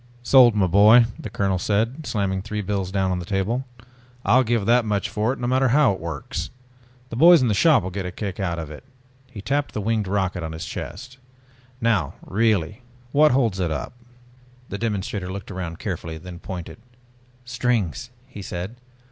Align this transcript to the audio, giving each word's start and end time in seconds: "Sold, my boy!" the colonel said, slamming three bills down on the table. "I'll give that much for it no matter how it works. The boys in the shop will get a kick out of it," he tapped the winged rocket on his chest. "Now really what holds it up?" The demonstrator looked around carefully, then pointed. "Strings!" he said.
"Sold, 0.23 0.55
my 0.55 0.65
boy!" 0.65 1.05
the 1.19 1.29
colonel 1.29 1.59
said, 1.59 2.07
slamming 2.07 2.41
three 2.41 2.63
bills 2.63 2.91
down 2.91 3.11
on 3.11 3.19
the 3.19 3.23
table. 3.25 3.65
"I'll 4.25 4.43
give 4.43 4.65
that 4.65 4.83
much 4.83 5.07
for 5.11 5.31
it 5.31 5.37
no 5.37 5.45
matter 5.45 5.67
how 5.67 5.93
it 5.93 5.99
works. 5.99 6.49
The 7.11 7.15
boys 7.15 7.39
in 7.43 7.49
the 7.49 7.53
shop 7.53 7.83
will 7.83 7.91
get 7.91 8.07
a 8.07 8.11
kick 8.11 8.39
out 8.39 8.57
of 8.57 8.71
it," 8.71 8.83
he 9.29 9.43
tapped 9.43 9.75
the 9.75 9.79
winged 9.81 10.07
rocket 10.07 10.41
on 10.41 10.53
his 10.53 10.65
chest. 10.65 11.19
"Now 11.79 12.15
really 12.25 12.81
what 13.11 13.31
holds 13.31 13.59
it 13.59 13.69
up?" 13.69 13.93
The 14.69 14.79
demonstrator 14.79 15.31
looked 15.31 15.51
around 15.51 15.77
carefully, 15.77 16.17
then 16.17 16.39
pointed. 16.39 16.79
"Strings!" 17.45 18.09
he 18.25 18.41
said. 18.41 18.77